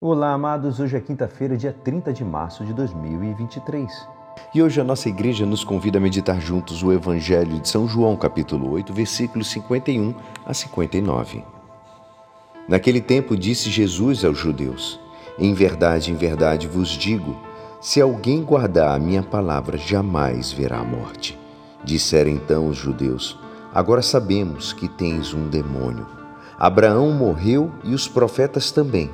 Olá, 0.00 0.32
amados. 0.32 0.78
Hoje 0.78 0.96
é 0.96 1.00
quinta-feira, 1.00 1.56
dia 1.56 1.72
30 1.72 2.12
de 2.12 2.24
março 2.24 2.64
de 2.64 2.72
2023. 2.72 3.90
E 4.54 4.62
hoje 4.62 4.80
a 4.80 4.84
nossa 4.84 5.08
igreja 5.08 5.44
nos 5.44 5.64
convida 5.64 5.98
a 5.98 6.00
meditar 6.00 6.40
juntos 6.40 6.84
o 6.84 6.92
Evangelho 6.92 7.58
de 7.58 7.68
São 7.68 7.88
João, 7.88 8.16
capítulo 8.16 8.70
8, 8.70 8.92
versículos 8.92 9.50
51 9.50 10.14
a 10.46 10.54
59. 10.54 11.44
Naquele 12.68 13.00
tempo 13.00 13.36
disse 13.36 13.70
Jesus 13.70 14.24
aos 14.24 14.38
judeus: 14.38 15.00
Em 15.36 15.52
verdade, 15.52 16.12
em 16.12 16.14
verdade 16.14 16.68
vos 16.68 16.90
digo, 16.90 17.36
se 17.80 18.00
alguém 18.00 18.44
guardar 18.44 18.94
a 18.94 19.00
minha 19.00 19.24
palavra, 19.24 19.76
jamais 19.76 20.52
verá 20.52 20.78
a 20.78 20.84
morte. 20.84 21.36
Disseram 21.82 22.30
então 22.30 22.68
os 22.68 22.76
judeus: 22.76 23.36
Agora 23.74 24.00
sabemos 24.00 24.72
que 24.72 24.86
tens 24.86 25.34
um 25.34 25.48
demônio. 25.48 26.06
Abraão 26.56 27.10
morreu 27.10 27.72
e 27.82 27.92
os 27.94 28.06
profetas 28.06 28.70
também. 28.70 29.10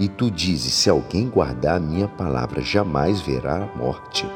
E 0.00 0.08
tu 0.08 0.30
dizes: 0.30 0.72
Se 0.72 0.88
alguém 0.88 1.28
guardar 1.28 1.76
a 1.76 1.80
minha 1.80 2.08
palavra, 2.08 2.62
jamais 2.62 3.20
verá 3.20 3.64
a 3.64 3.78
morte. 3.78 4.26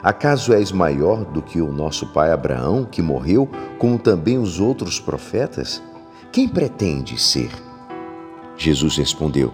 Acaso 0.00 0.52
és 0.52 0.70
maior 0.70 1.24
do 1.24 1.42
que 1.42 1.60
o 1.60 1.72
nosso 1.72 2.06
pai 2.12 2.30
Abraão, 2.30 2.84
que 2.84 3.02
morreu, 3.02 3.48
como 3.78 3.98
também 3.98 4.38
os 4.38 4.60
outros 4.60 5.00
profetas? 5.00 5.82
Quem 6.30 6.48
pretende 6.48 7.20
ser? 7.20 7.50
Jesus 8.56 8.96
respondeu: 8.96 9.52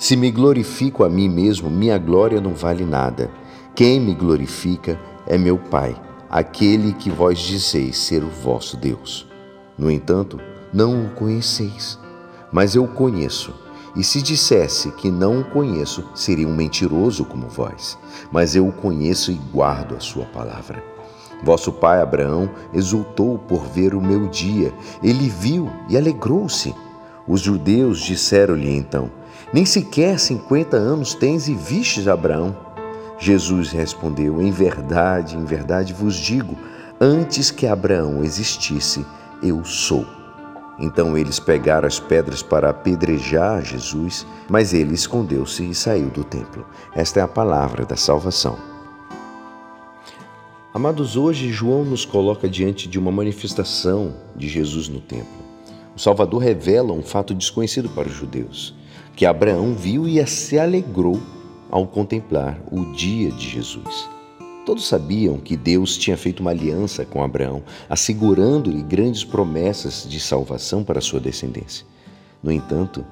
Se 0.00 0.16
me 0.16 0.32
glorifico 0.32 1.04
a 1.04 1.08
mim 1.08 1.28
mesmo, 1.28 1.70
minha 1.70 1.96
glória 1.96 2.40
não 2.40 2.54
vale 2.54 2.84
nada. 2.84 3.30
Quem 3.76 4.00
me 4.00 4.14
glorifica 4.14 4.98
é 5.28 5.38
meu 5.38 5.56
Pai, 5.56 5.94
aquele 6.28 6.92
que 6.92 7.08
vós 7.08 7.38
dizeis 7.38 7.96
ser 7.96 8.24
o 8.24 8.28
vosso 8.28 8.76
Deus. 8.76 9.28
No 9.78 9.88
entanto, 9.88 10.40
não 10.72 11.04
o 11.04 11.10
conheceis, 11.10 11.96
mas 12.50 12.74
eu 12.74 12.82
o 12.82 12.88
conheço 12.88 13.54
e 13.98 14.04
se 14.04 14.22
dissesse 14.22 14.92
que 14.92 15.10
não 15.10 15.40
o 15.40 15.44
conheço, 15.44 16.08
seria 16.14 16.46
um 16.46 16.54
mentiroso 16.54 17.24
como 17.24 17.48
vós. 17.48 17.98
Mas 18.30 18.54
eu 18.54 18.68
o 18.68 18.72
conheço 18.72 19.32
e 19.32 19.34
guardo 19.34 19.96
a 19.96 20.00
sua 20.00 20.24
palavra. 20.24 20.80
Vosso 21.42 21.72
pai 21.72 22.00
Abraão 22.00 22.48
exultou 22.72 23.36
por 23.36 23.66
ver 23.66 23.96
o 23.96 24.00
meu 24.00 24.28
dia. 24.28 24.72
Ele 25.02 25.28
viu 25.28 25.68
e 25.88 25.96
alegrou-se. 25.96 26.72
Os 27.26 27.40
judeus 27.40 27.98
disseram-lhe 27.98 28.70
então: 28.70 29.10
Nem 29.52 29.66
sequer 29.66 30.20
cinquenta 30.20 30.76
anos 30.76 31.14
tens 31.14 31.48
e 31.48 31.54
vistes 31.54 32.06
Abraão. 32.06 32.56
Jesus 33.18 33.72
respondeu: 33.72 34.40
Em 34.40 34.52
verdade, 34.52 35.36
em 35.36 35.44
verdade 35.44 35.92
vos 35.92 36.14
digo, 36.14 36.56
antes 37.00 37.50
que 37.50 37.66
Abraão 37.66 38.22
existisse, 38.22 39.04
eu 39.42 39.64
sou. 39.64 40.06
Então 40.78 41.18
eles 41.18 41.40
pegaram 41.40 41.88
as 41.88 41.98
pedras 41.98 42.42
para 42.42 42.70
apedrejar 42.70 43.64
Jesus, 43.64 44.26
mas 44.48 44.72
ele 44.72 44.94
escondeu-se 44.94 45.68
e 45.68 45.74
saiu 45.74 46.08
do 46.08 46.22
templo. 46.22 46.64
Esta 46.94 47.20
é 47.20 47.22
a 47.22 47.28
palavra 47.28 47.84
da 47.84 47.96
salvação. 47.96 48.56
Amados, 50.72 51.16
hoje 51.16 51.50
João 51.50 51.84
nos 51.84 52.04
coloca 52.04 52.48
diante 52.48 52.88
de 52.88 52.98
uma 52.98 53.10
manifestação 53.10 54.14
de 54.36 54.48
Jesus 54.48 54.88
no 54.88 55.00
templo. 55.00 55.48
O 55.96 55.98
Salvador 55.98 56.40
revela 56.40 56.92
um 56.92 57.02
fato 57.02 57.34
desconhecido 57.34 57.88
para 57.88 58.06
os 58.06 58.14
judeus, 58.14 58.72
que 59.16 59.26
Abraão 59.26 59.74
viu 59.74 60.06
e 60.06 60.24
se 60.28 60.56
alegrou 60.56 61.20
ao 61.68 61.86
contemplar 61.88 62.60
o 62.70 62.92
dia 62.92 63.32
de 63.32 63.48
Jesus. 63.48 64.08
Todos 64.68 64.86
sabiam 64.86 65.38
que 65.38 65.56
Deus 65.56 65.96
tinha 65.96 66.14
feito 66.14 66.40
uma 66.40 66.50
aliança 66.50 67.02
com 67.02 67.24
Abraão, 67.24 67.62
assegurando-lhe 67.88 68.82
grandes 68.82 69.24
promessas 69.24 70.06
de 70.06 70.20
salvação 70.20 70.84
para 70.84 71.00
sua 71.00 71.18
descendência. 71.18 71.86
No 72.42 72.52
entanto, 72.52 73.02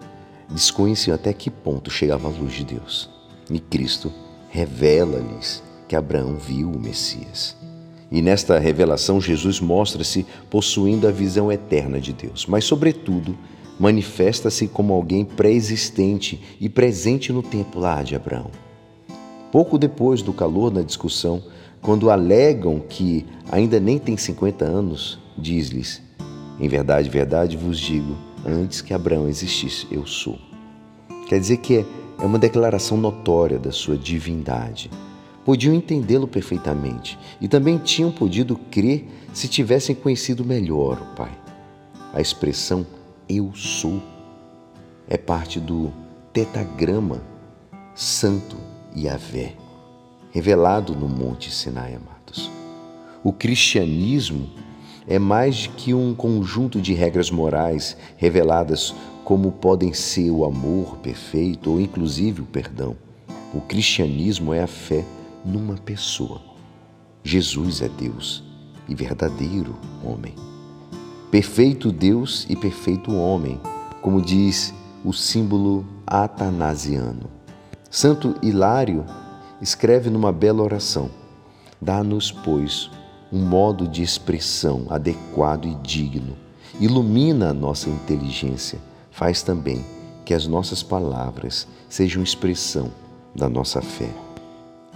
desconheciam 0.50 1.14
até 1.14 1.32
que 1.32 1.50
ponto 1.50 1.90
chegava 1.90 2.28
a 2.28 2.30
luz 2.30 2.52
de 2.52 2.62
Deus. 2.62 3.08
E 3.50 3.58
Cristo 3.58 4.12
revela-lhes 4.50 5.62
que 5.88 5.96
Abraão 5.96 6.36
viu 6.36 6.70
o 6.70 6.78
Messias. 6.78 7.56
E 8.12 8.20
nesta 8.20 8.58
revelação, 8.58 9.18
Jesus 9.18 9.58
mostra-se 9.58 10.26
possuindo 10.50 11.08
a 11.08 11.10
visão 11.10 11.50
eterna 11.50 11.98
de 11.98 12.12
Deus, 12.12 12.44
mas, 12.44 12.66
sobretudo, 12.66 13.34
manifesta-se 13.80 14.68
como 14.68 14.92
alguém 14.92 15.24
pré-existente 15.24 16.38
e 16.60 16.68
presente 16.68 17.32
no 17.32 17.42
tempo 17.42 17.78
lá 17.78 18.02
de 18.02 18.14
Abraão. 18.14 18.65
Pouco 19.50 19.78
depois 19.78 20.22
do 20.22 20.32
calor 20.32 20.70
da 20.70 20.82
discussão, 20.82 21.42
quando 21.80 22.10
alegam 22.10 22.80
que 22.80 23.24
ainda 23.50 23.78
nem 23.78 23.98
tem 23.98 24.16
50 24.16 24.64
anos, 24.64 25.18
diz-lhes: 25.38 26.02
Em 26.58 26.68
verdade, 26.68 27.08
verdade 27.08 27.56
vos 27.56 27.78
digo, 27.78 28.16
antes 28.44 28.80
que 28.80 28.92
Abraão 28.92 29.28
existisse, 29.28 29.86
eu 29.90 30.06
sou. 30.06 30.38
Quer 31.28 31.38
dizer 31.38 31.58
que 31.58 31.78
é 31.78 32.24
uma 32.24 32.38
declaração 32.38 32.96
notória 32.96 33.58
da 33.58 33.72
sua 33.72 33.96
divindade. 33.96 34.90
Podiam 35.44 35.74
entendê-lo 35.74 36.26
perfeitamente 36.26 37.16
e 37.40 37.46
também 37.46 37.78
tinham 37.78 38.10
podido 38.10 38.56
crer 38.70 39.06
se 39.32 39.46
tivessem 39.46 39.94
conhecido 39.94 40.44
melhor 40.44 41.00
o 41.00 41.14
Pai. 41.14 41.30
A 42.12 42.20
expressão 42.20 42.84
eu 43.28 43.52
sou 43.54 44.02
é 45.08 45.16
parte 45.16 45.60
do 45.60 45.92
tetagrama 46.32 47.22
santo 47.94 48.56
Yahvé, 48.96 49.54
revelado 50.32 50.94
no 50.94 51.06
Monte 51.06 51.50
Sinai, 51.50 51.94
amados. 51.94 52.50
O 53.22 53.32
cristianismo 53.32 54.48
é 55.06 55.18
mais 55.18 55.66
que 55.66 55.92
um 55.92 56.14
conjunto 56.14 56.80
de 56.80 56.94
regras 56.94 57.30
morais 57.30 57.96
reveladas 58.16 58.94
como 59.22 59.52
podem 59.52 59.92
ser 59.92 60.30
o 60.30 60.44
amor 60.44 60.96
perfeito 60.98 61.72
ou 61.72 61.80
inclusive 61.80 62.40
o 62.40 62.46
perdão. 62.46 62.96
O 63.52 63.60
cristianismo 63.60 64.54
é 64.54 64.62
a 64.62 64.66
fé 64.66 65.04
numa 65.44 65.74
pessoa. 65.74 66.40
Jesus 67.22 67.82
é 67.82 67.88
Deus 67.88 68.42
e 68.88 68.94
verdadeiro 68.94 69.76
homem. 70.02 70.34
Perfeito 71.30 71.92
Deus 71.92 72.46
e 72.48 72.56
perfeito 72.56 73.14
homem, 73.14 73.60
como 74.00 74.22
diz 74.22 74.72
o 75.04 75.12
símbolo 75.12 75.84
atanasiano. 76.06 77.35
Santo 77.90 78.34
Hilário 78.42 79.04
escreve 79.60 80.10
numa 80.10 80.32
bela 80.32 80.62
oração: 80.62 81.08
Dá-nos, 81.80 82.32
pois, 82.32 82.90
um 83.32 83.38
modo 83.38 83.86
de 83.86 84.02
expressão 84.02 84.86
adequado 84.90 85.66
e 85.66 85.74
digno. 85.76 86.36
Ilumina 86.80 87.50
a 87.50 87.54
nossa 87.54 87.88
inteligência. 87.88 88.78
Faz 89.10 89.42
também 89.42 89.84
que 90.24 90.34
as 90.34 90.46
nossas 90.46 90.82
palavras 90.82 91.66
sejam 91.88 92.22
expressão 92.22 92.90
da 93.34 93.48
nossa 93.48 93.80
fé. 93.80 94.10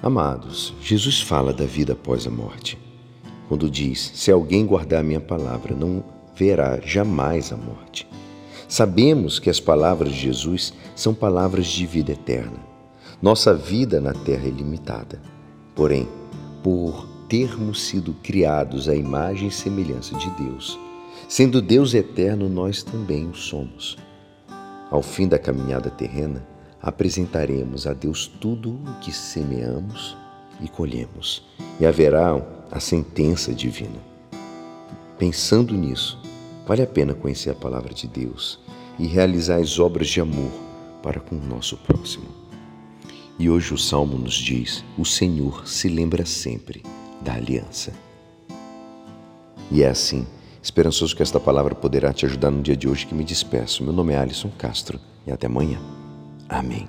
Amados, 0.02 0.74
Jesus 0.82 1.20
fala 1.20 1.52
da 1.52 1.64
vida 1.64 1.92
após 1.92 2.26
a 2.26 2.30
morte. 2.30 2.76
Quando 3.48 3.70
diz: 3.70 4.12
Se 4.14 4.30
alguém 4.30 4.66
guardar 4.66 5.00
a 5.00 5.04
minha 5.04 5.20
palavra, 5.20 5.74
não 5.74 6.02
verá 6.34 6.80
jamais 6.80 7.52
a 7.52 7.56
morte. 7.56 8.06
Sabemos 8.68 9.38
que 9.38 9.50
as 9.50 9.60
palavras 9.60 10.12
de 10.12 10.20
Jesus 10.20 10.72
são 10.94 11.14
palavras 11.14 11.66
de 11.66 11.86
vida 11.86 12.12
eterna. 12.12 12.69
Nossa 13.22 13.52
vida 13.52 14.00
na 14.00 14.14
terra 14.14 14.46
é 14.46 14.50
limitada. 14.50 15.20
Porém, 15.74 16.08
por 16.62 17.06
termos 17.28 17.82
sido 17.82 18.14
criados 18.22 18.88
à 18.88 18.94
imagem 18.94 19.48
e 19.48 19.52
semelhança 19.52 20.16
de 20.16 20.30
Deus, 20.30 20.78
sendo 21.28 21.60
Deus 21.60 21.92
eterno, 21.92 22.48
nós 22.48 22.82
também 22.82 23.28
o 23.28 23.34
somos. 23.34 23.98
Ao 24.90 25.02
fim 25.02 25.28
da 25.28 25.38
caminhada 25.38 25.90
terrena, 25.90 26.46
apresentaremos 26.80 27.86
a 27.86 27.92
Deus 27.92 28.26
tudo 28.26 28.70
o 28.70 29.00
que 29.00 29.12
semeamos 29.12 30.16
e 30.62 30.66
colhemos, 30.66 31.46
e 31.78 31.84
haverá 31.84 32.42
a 32.70 32.80
sentença 32.80 33.52
divina. 33.52 34.00
Pensando 35.18 35.74
nisso, 35.74 36.18
vale 36.66 36.80
a 36.80 36.86
pena 36.86 37.12
conhecer 37.12 37.50
a 37.50 37.54
palavra 37.54 37.92
de 37.92 38.08
Deus 38.08 38.58
e 38.98 39.06
realizar 39.06 39.56
as 39.56 39.78
obras 39.78 40.08
de 40.08 40.22
amor 40.22 40.50
para 41.02 41.20
com 41.20 41.36
o 41.36 41.46
nosso 41.46 41.76
próximo. 41.76 42.39
E 43.40 43.48
hoje 43.48 43.72
o 43.72 43.78
salmo 43.78 44.18
nos 44.18 44.34
diz: 44.34 44.84
O 44.98 45.04
Senhor 45.06 45.66
se 45.66 45.88
lembra 45.88 46.26
sempre 46.26 46.82
da 47.22 47.32
aliança. 47.32 47.90
E 49.70 49.82
é 49.82 49.88
assim, 49.88 50.26
esperançoso 50.62 51.16
que 51.16 51.22
esta 51.22 51.40
palavra 51.40 51.74
poderá 51.74 52.12
te 52.12 52.26
ajudar 52.26 52.50
no 52.50 52.60
dia 52.60 52.76
de 52.76 52.86
hoje 52.86 53.06
que 53.06 53.14
me 53.14 53.24
despeço. 53.24 53.82
Meu 53.82 53.94
nome 53.94 54.12
é 54.12 54.18
Alisson 54.18 54.50
Castro 54.58 55.00
e 55.26 55.32
até 55.32 55.46
amanhã. 55.46 55.80
Amém. 56.50 56.86